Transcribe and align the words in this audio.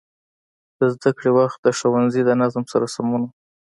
د 0.77 0.79
زده 0.93 1.11
کړې 1.17 1.29
وخت 1.39 1.59
د 1.63 1.67
ښوونځي 1.77 2.21
د 2.25 2.31
نظم 2.41 2.63
سره 2.71 2.85
سم 2.95 3.07
و. 3.21 3.23